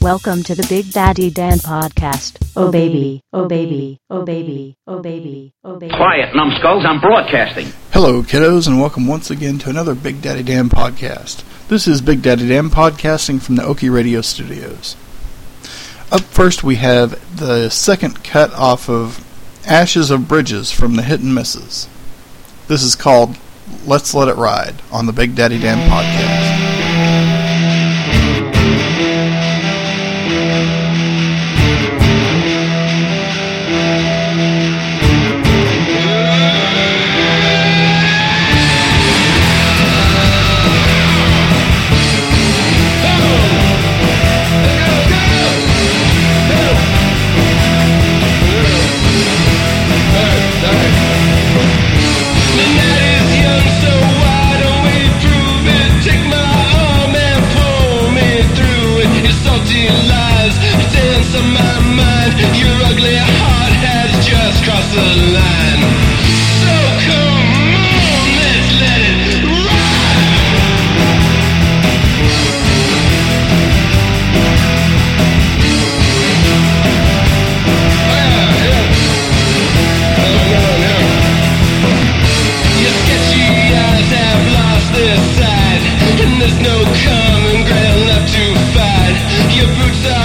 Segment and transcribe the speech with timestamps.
[0.00, 2.36] Welcome to the Big Daddy Dan podcast.
[2.54, 5.92] Oh baby, oh baby, oh baby, oh baby, oh baby.
[5.92, 7.72] Quiet, numbskulls, I'm broadcasting.
[7.90, 11.42] Hello, kiddos, and welcome once again to another Big Daddy Dan podcast.
[11.66, 14.94] This is Big Daddy Dan podcasting from the Oki Radio Studios.
[16.12, 19.26] Up first, we have the second cut off of
[19.66, 21.88] Ashes of Bridges from the Hit and Misses.
[22.68, 23.36] This is called
[23.84, 26.69] Let's Let It Ride on the Big Daddy Dan podcast.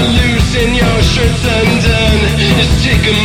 [0.00, 2.22] Loose and your shirt's undone.
[2.58, 3.16] Just take a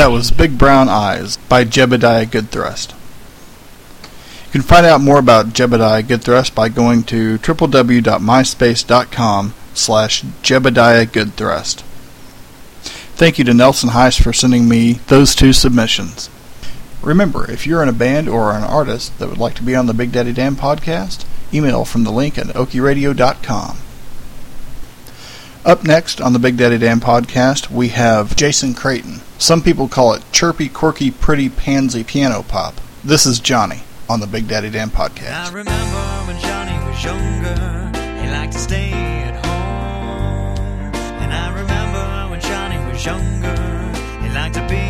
[0.00, 2.92] That was Big Brown Eyes by Jebediah Goodthrust.
[4.46, 11.82] You can find out more about Jebediah Goodthrust by going to www.myspace.com slash Jebediah Goodthrust.
[13.14, 16.30] Thank you to Nelson Heist for sending me those two submissions.
[17.02, 19.84] Remember, if you're in a band or an artist that would like to be on
[19.84, 23.76] the Big Daddy Dan podcast, email from the link at okieradio.com.
[25.62, 29.20] Up next on the Big Daddy Dan podcast, we have Jason Creighton.
[29.36, 32.80] Some people call it chirpy, quirky, pretty, pansy piano pop.
[33.04, 35.34] This is Johnny on the Big Daddy Dan podcast.
[35.34, 40.94] I remember when Johnny was younger, he liked to stay at home.
[41.20, 44.89] And I remember when Johnny was younger, he liked to be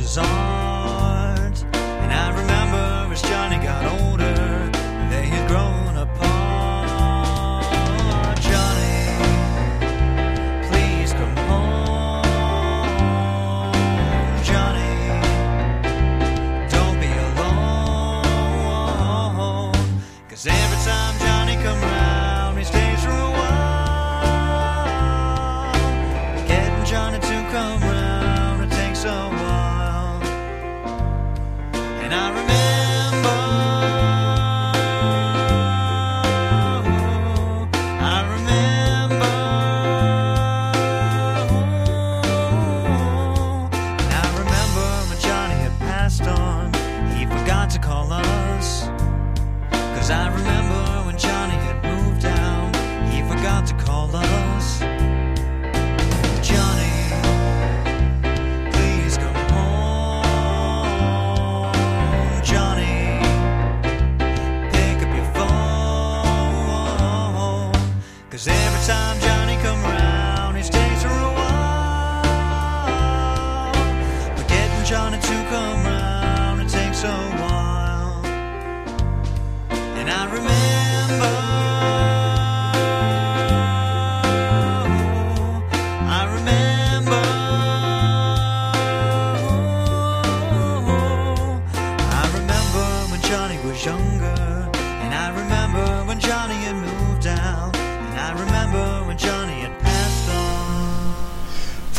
[0.00, 1.64] his art.
[2.02, 4.19] And I remember as Johnny got older,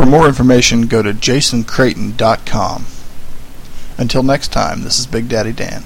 [0.00, 2.86] For more information, go to jasoncreighton.com.
[3.98, 5.82] Until next time, this is Big Daddy Dan.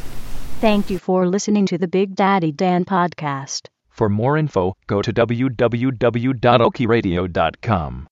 [0.61, 3.66] Thank you for listening to the Big Daddy Dan podcast.
[3.90, 8.09] For more info, go to www.okiradio.com.